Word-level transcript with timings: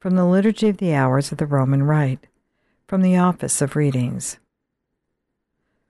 From 0.00 0.14
the 0.14 0.26
Liturgy 0.26 0.68
of 0.68 0.76
the 0.76 0.94
Hours 0.94 1.32
of 1.32 1.38
the 1.38 1.46
Roman 1.46 1.82
Rite, 1.82 2.28
from 2.86 3.02
the 3.02 3.16
Office 3.16 3.60
of 3.60 3.74
Readings, 3.74 4.38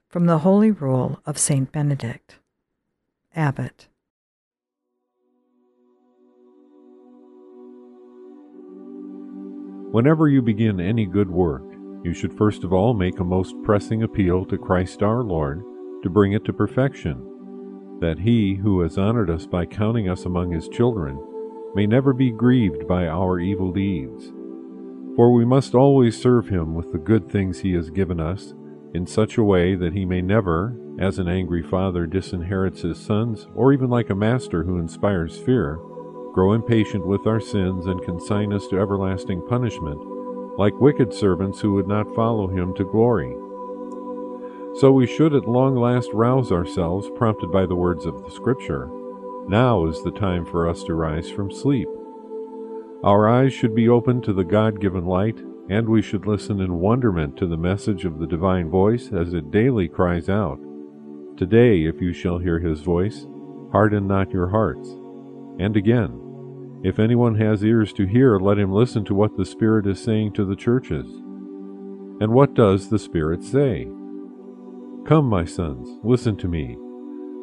from 0.09 0.25
the 0.25 0.39
Holy 0.39 0.71
Rule 0.71 1.21
of 1.27 1.37
Saint 1.37 1.71
Benedict, 1.73 2.37
Abbot. 3.37 3.89
Whenever 9.93 10.27
you 10.27 10.41
begin 10.41 10.81
any 10.81 11.05
good 11.05 11.29
work, 11.29 11.65
you 12.03 12.15
should 12.15 12.33
first 12.33 12.65
of 12.65 12.73
all 12.73 12.95
make 12.95 13.21
a 13.21 13.25
most 13.25 13.55
pressing 13.63 14.03
appeal 14.03 14.47
to 14.47 14.57
Christ 14.57 15.03
our 15.03 15.23
Lord 15.23 15.63
to 16.03 16.09
bring 16.09 16.33
it 16.33 16.47
to 16.47 16.55
perfection, 16.55 17.99
that 18.01 18.21
He 18.21 18.55
who 18.55 18.81
has 18.81 18.97
honored 18.97 19.29
us 19.29 19.45
by 19.45 19.67
counting 19.67 20.09
us 20.09 20.25
among 20.25 20.51
His 20.51 20.67
children 20.71 21.23
may 21.79 21.87
never 21.87 22.13
be 22.13 22.33
grieved 22.33 22.89
by 22.89 23.07
our 23.07 23.39
evil 23.39 23.71
deeds. 23.71 24.33
For 25.15 25.33
we 25.33 25.45
must 25.45 25.77
always 25.77 26.21
serve 26.21 26.49
Him 26.49 26.75
with 26.75 26.91
the 26.91 26.99
good 26.99 27.31
things 27.31 27.61
He 27.61 27.73
has 27.75 27.89
given 27.89 28.19
us, 28.19 28.53
in 28.95 29.07
such 29.07 29.39
a 29.39 29.45
way 29.45 29.77
that 29.77 29.93
He 29.93 30.05
may 30.05 30.21
never, 30.21 30.77
as 30.99 31.21
an 31.21 31.29
angry 31.29 31.63
father 31.63 32.05
disinherits 32.05 32.83
his 32.83 32.99
sons, 32.99 33.47
or 33.55 33.73
even 33.73 33.89
like 33.91 34.11
a 34.11 34.17
master 34.17 34.65
who 34.65 34.81
inspires 34.81 35.39
fear, 35.39 35.77
grow 36.35 36.53
impatient 36.53 37.07
with 37.07 37.29
our 37.29 37.39
sins 37.39 37.87
and 37.87 38.03
consign 38.03 38.53
us 38.53 38.67
to 38.67 38.81
everlasting 38.81 39.47
punishment, 39.47 40.01
like 40.59 40.81
wicked 40.81 41.15
servants 41.15 41.61
who 41.61 41.75
would 41.75 41.87
not 41.87 42.13
follow 42.13 42.49
Him 42.49 42.75
to 42.75 42.83
glory. 42.83 43.37
So 44.81 44.91
we 44.91 45.07
should 45.07 45.33
at 45.33 45.49
long 45.49 45.77
last 45.77 46.11
rouse 46.13 46.51
ourselves, 46.51 47.09
prompted 47.15 47.53
by 47.53 47.67
the 47.67 47.77
words 47.77 48.05
of 48.05 48.25
the 48.25 48.33
Scripture 48.33 48.91
now 49.49 49.87
is 49.87 50.03
the 50.03 50.11
time 50.13 50.45
for 50.45 50.69
us 50.69 50.83
to 50.85 50.95
rise 50.95 51.31
from 51.31 51.51
sleep. 51.51 51.89
Our 53.03 53.29
eyes 53.29 53.53
should 53.53 53.75
be 53.75 53.89
open 53.89 54.21
to 54.23 54.33
the 54.33 54.45
God 54.45 54.81
given 54.81 55.07
light, 55.07 55.39
and 55.71 55.89
we 55.89 56.03
should 56.03 56.27
listen 56.27 56.61
in 56.61 56.81
wonderment 56.81 57.37
to 57.39 57.47
the 57.47 57.57
message 57.57 58.05
of 58.05 58.19
the 58.19 58.27
divine 58.27 58.71
voice 58.71 59.11
as 59.13 59.35
it 59.35 59.51
daily 59.51 59.89
cries 59.89 60.29
out 60.29 60.59
Today, 61.37 61.85
if 61.85 62.01
you 62.01 62.13
shall 62.13 62.39
hear 62.39 62.59
his 62.59 62.81
voice, 62.81 63.29
harden 63.71 64.09
not 64.09 64.33
your 64.33 64.49
hearts. 64.49 64.89
And 65.61 65.77
again, 65.77 66.81
if 66.83 66.99
anyone 66.99 67.37
has 67.37 67.63
ears 67.63 67.93
to 67.93 68.07
hear, 68.07 68.39
let 68.39 68.59
him 68.59 68.73
listen 68.73 69.05
to 69.05 69.15
what 69.15 69.37
the 69.37 69.45
Spirit 69.45 69.87
is 69.87 70.03
saying 70.03 70.33
to 70.33 70.45
the 70.45 70.57
churches. 70.57 71.07
And 72.21 72.33
what 72.33 72.55
does 72.55 72.91
the 72.91 72.99
Spirit 72.99 73.45
say? 73.45 73.85
Come, 75.07 75.27
my 75.27 75.45
sons, 75.45 75.89
listen 76.03 76.37
to 76.39 76.49
me. 76.49 76.77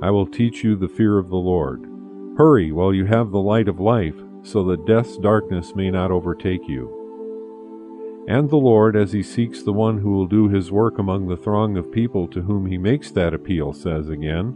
I 0.02 0.12
will 0.12 0.28
teach 0.28 0.62
you 0.62 0.75
the 0.75 0.90
fear 0.90 1.17
of 1.17 1.30
the 1.30 1.38
Lord. 1.38 1.95
Hurry 2.38 2.72
while 2.72 2.94
you 2.94 3.05
have 3.05 3.31
the 3.31 3.39
light 3.39 3.67
of 3.67 3.80
life, 3.80 4.16
so 4.44 4.64
that 4.66 4.86
death's 4.86 5.17
darkness 5.17 5.73
may 5.75 5.89
not 5.89 6.11
overtake 6.11 6.67
you. 6.67 8.25
And 8.28 8.50
the 8.50 8.58
Lord, 8.58 8.95
as 8.95 9.14
he 9.14 9.23
seeks 9.23 9.61
the 9.61 9.73
one 9.73 10.00
who 10.00 10.11
will 10.11 10.28
do 10.28 10.50
his 10.50 10.72
work 10.72 10.97
among 10.97 11.28
the 11.28 11.38
throng 11.38 11.78
of 11.78 11.91
people 11.91 12.28
to 12.30 12.41
whom 12.41 12.66
he 12.66 12.78
makes 12.78 13.11
that 13.11 13.33
appeal, 13.33 13.72
says 13.72 14.09
again, 14.09 14.53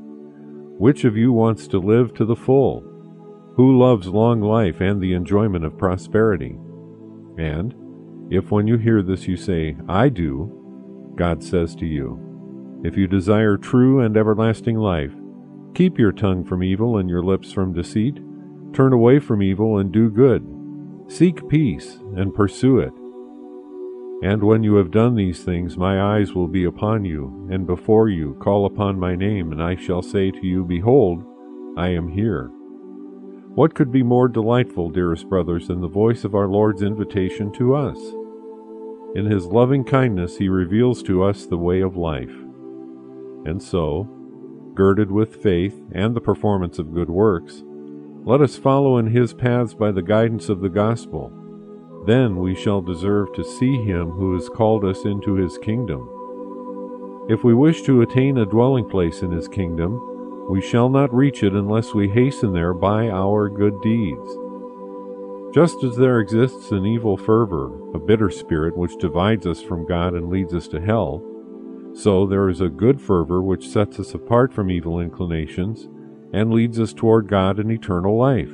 Which 0.77 1.05
of 1.05 1.16
you 1.16 1.31
wants 1.31 1.67
to 1.67 1.80
live 1.80 2.13
to 2.16 2.25
the 2.25 2.35
full? 2.35 2.81
Who 3.55 3.77
loves 3.77 4.07
long 4.07 4.41
life 4.41 4.81
and 4.81 5.00
the 5.00 5.13
enjoyment 5.13 5.63
of 5.66 5.77
prosperity? 5.77 6.57
And, 7.38 7.75
if 8.31 8.52
when 8.52 8.67
you 8.67 8.77
hear 8.77 9.02
this 9.02 9.27
you 9.27 9.38
say, 9.38 9.77
I 9.88 10.09
do, 10.09 11.13
God 11.16 11.44
says 11.44 11.75
to 11.75 11.85
you, 11.85 12.81
If 12.83 12.97
you 12.97 13.07
desire 13.07 13.55
true 13.57 14.02
and 14.02 14.17
everlasting 14.17 14.77
life, 14.77 15.13
Keep 15.75 15.98
your 15.98 16.12
tongue 16.12 16.44
from 16.44 16.64
evil 16.64 16.98
and 16.98 17.09
your 17.09 17.23
lips 17.23 17.52
from 17.52 17.73
deceit. 17.73 18.20
Turn 18.73 18.94
away 18.94 19.20
from 19.20 19.42
evil 19.42 19.78
and 19.78 19.92
do 19.92 20.09
good. 20.09 20.45
Seek 21.08 21.48
peace 21.48 22.00
and 22.16 22.34
pursue 22.34 22.80
it. 22.80 22.94
And 24.22 24.44
when 24.44 24.64
you 24.64 24.75
have 24.75 24.92
done 24.92 25.16
these 25.16 25.44
things, 25.44 25.78
my 25.78 26.17
eyes 26.17 26.34
will 26.34 26.50
be 26.50 26.66
upon 26.66 27.06
you, 27.06 27.47
and 27.50 27.66
before 27.66 28.09
you 28.09 28.36
call 28.42 28.66
upon 28.66 29.00
my 29.00 29.16
name, 29.16 29.53
and 29.53 29.63
I 29.63 29.75
shall 29.75 30.02
say 30.02 30.30
to 30.30 30.46
you, 30.46 30.66
Behold, 30.66 31.24
I 31.78 31.90
am 31.90 32.09
here. 32.09 32.51
What 33.56 33.75
could 33.75 33.91
be 33.91 34.03
more 34.03 34.28
delightful, 34.28 34.90
dearest 34.90 35.30
brothers, 35.30 35.68
than 35.68 35.80
the 35.80 35.88
voice 35.88 36.25
of 36.25 36.36
our 36.36 36.47
Lord's 36.47 36.81
invitation 36.81 37.51
to 37.53 37.75
us? 37.75 37.97
In 39.16 39.25
his 39.25 39.46
loving 39.46 39.86
kindness, 39.86 40.38
he 40.38 40.50
reveals 40.50 41.01
to 41.03 41.24
us 41.24 41.46
the 41.46 41.57
way 41.57 41.81
of 41.81 41.96
life. 41.96 42.36
And 43.46 43.63
so, 43.63 44.07
girded 44.79 45.12
with 45.12 45.44
faith 45.44 45.75
and 45.91 46.16
the 46.16 46.22
performance 46.22 46.79
of 46.79 46.94
good 46.94 47.09
works, 47.09 47.63
let 48.23 48.40
us 48.40 48.56
follow 48.56 48.97
in 48.97 49.07
his 49.07 49.34
paths 49.34 49.73
by 49.73 49.91
the 49.91 50.01
guidance 50.01 50.47
of 50.47 50.62
the 50.62 50.69
gospel. 50.69 51.34
Then 52.07 52.38
we 52.38 52.56
shall 52.56 52.81
deserve 52.81 53.34
to 53.34 53.44
see 53.44 53.75
him 53.84 54.12
who 54.12 54.34
has 54.35 54.47
called 54.47 54.85
us 54.85 55.03
into 55.03 55.34
his 55.34 55.57
kingdom. 55.57 56.07
If 57.29 57.44
we 57.44 57.53
wish 57.53 57.81
to 57.81 58.01
attain 58.01 58.38
a 58.38 58.45
dwelling 58.45 58.89
place 58.89 59.22
in 59.22 59.34
his 59.34 59.50
kingdom, 59.50 60.47
we 60.50 60.62
shall 60.62 60.88
not 60.88 61.13
reach 61.13 61.44
it 61.44 61.51
unless 61.51 61.94
we 61.94 62.07
hasten 62.07 62.53
there 62.53 62.73
by 62.73 63.09
our 63.09 63.50
good 63.50 63.81
deeds. 63.81 64.29
Just 65.53 65.84
as 65.84 65.97
there 65.97 66.22
exists 66.22 66.72
an 66.72 66.85
evil 66.85 67.18
fervor, 67.18 67.66
a 67.94 68.00
bitter 68.00 68.29
spirit 68.29 68.78
which 68.78 68.97
divides 68.97 69.45
us 69.45 69.62
from 69.62 69.85
God 69.85 70.13
and 70.13 70.29
leads 70.29 70.53
us 70.53 70.69
to 70.69 70.79
hell, 70.79 71.22
so 71.94 72.25
there 72.25 72.50
is 72.50 72.61
a 72.61 72.69
good 72.69 73.01
fervor 73.01 73.41
which 73.41 73.67
sets 73.67 74.00
us 74.00 74.13
apart 74.13 74.53
from 74.53 74.72
evil 74.72 75.00
inclinations 75.00 75.88
and 76.33 76.53
leads 76.53 76.79
us 76.79 76.94
toward 76.94 77.27
God 77.27 77.59
and 77.59 77.72
eternal 77.72 78.17
life. 78.17 78.51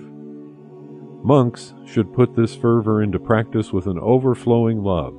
Monks 1.23 1.73
should 1.85 2.13
put 2.13 2.35
this 2.35 2.55
fervor 2.55 3.01
into 3.01 3.19
practice 3.19 3.73
with 3.73 3.87
an 3.87 3.99
overflowing 3.99 4.83
love. 4.83 5.15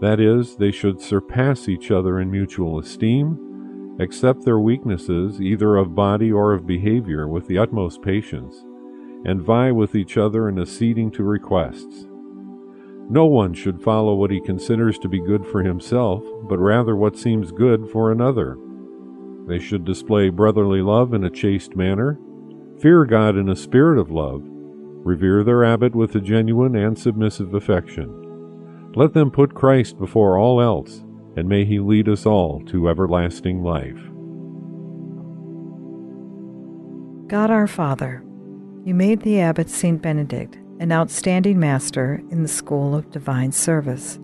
That 0.00 0.18
is, 0.18 0.56
they 0.56 0.72
should 0.72 1.00
surpass 1.00 1.68
each 1.68 1.90
other 1.90 2.20
in 2.20 2.30
mutual 2.30 2.78
esteem, 2.78 3.96
accept 4.00 4.44
their 4.44 4.58
weaknesses, 4.58 5.40
either 5.40 5.76
of 5.76 5.94
body 5.94 6.32
or 6.32 6.52
of 6.52 6.66
behavior, 6.66 7.28
with 7.28 7.46
the 7.46 7.58
utmost 7.58 8.02
patience, 8.02 8.64
and 9.24 9.42
vie 9.42 9.70
with 9.70 9.94
each 9.94 10.16
other 10.16 10.48
in 10.48 10.58
acceding 10.58 11.10
to 11.12 11.22
requests. 11.22 12.06
No 13.10 13.26
one 13.26 13.54
should 13.54 13.82
follow 13.82 14.14
what 14.14 14.30
he 14.30 14.40
considers 14.40 14.96
to 15.00 15.08
be 15.08 15.18
good 15.18 15.44
for 15.44 15.64
himself, 15.64 16.22
but 16.44 16.60
rather 16.60 16.94
what 16.94 17.18
seems 17.18 17.50
good 17.50 17.90
for 17.90 18.12
another. 18.12 18.56
They 19.48 19.58
should 19.58 19.84
display 19.84 20.28
brotherly 20.28 20.80
love 20.80 21.12
in 21.12 21.24
a 21.24 21.30
chaste 21.30 21.74
manner, 21.74 22.20
fear 22.78 23.04
God 23.04 23.36
in 23.36 23.48
a 23.48 23.56
spirit 23.56 23.98
of 23.98 24.12
love, 24.12 24.42
revere 24.44 25.42
their 25.42 25.64
abbot 25.64 25.92
with 25.92 26.14
a 26.14 26.20
genuine 26.20 26.76
and 26.76 26.96
submissive 26.96 27.52
affection. 27.52 28.92
Let 28.94 29.12
them 29.12 29.32
put 29.32 29.54
Christ 29.54 29.98
before 29.98 30.38
all 30.38 30.60
else, 30.60 31.02
and 31.34 31.48
may 31.48 31.64
he 31.64 31.80
lead 31.80 32.08
us 32.08 32.26
all 32.26 32.62
to 32.66 32.88
everlasting 32.88 33.64
life. 33.64 33.98
God 37.26 37.50
our 37.50 37.66
Father, 37.66 38.22
you 38.84 38.94
made 38.94 39.22
the 39.22 39.40
abbot 39.40 39.68
Saint 39.68 40.00
Benedict 40.00 40.59
an 40.80 40.90
outstanding 40.92 41.60
master 41.60 42.22
in 42.30 42.42
the 42.42 42.48
school 42.48 42.94
of 42.94 43.10
divine 43.10 43.52
service. 43.52 44.18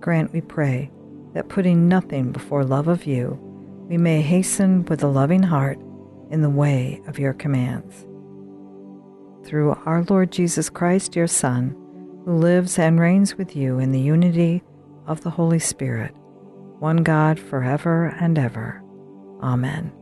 Grant, 0.00 0.32
we 0.32 0.40
pray, 0.40 0.90
that 1.34 1.48
putting 1.48 1.88
nothing 1.88 2.32
before 2.32 2.64
love 2.64 2.88
of 2.88 3.06
you, 3.06 3.38
we 3.88 3.96
may 3.96 4.20
hasten 4.20 4.84
with 4.86 5.04
a 5.04 5.06
loving 5.06 5.44
heart 5.44 5.78
in 6.30 6.42
the 6.42 6.50
way 6.50 7.00
of 7.06 7.16
your 7.16 7.32
commands. 7.32 8.04
Through 9.46 9.78
our 9.86 10.04
Lord 10.08 10.32
Jesus 10.32 10.68
Christ, 10.68 11.14
your 11.14 11.28
Son, 11.28 11.76
who 12.24 12.32
lives 12.32 12.76
and 12.76 12.98
reigns 12.98 13.38
with 13.38 13.54
you 13.54 13.78
in 13.78 13.92
the 13.92 14.00
unity 14.00 14.64
of 15.06 15.22
the 15.22 15.30
Holy 15.30 15.60
Spirit, 15.60 16.12
one 16.80 16.98
God 16.98 17.38
forever 17.38 18.16
and 18.18 18.36
ever. 18.36 18.82
Amen. 19.40 19.92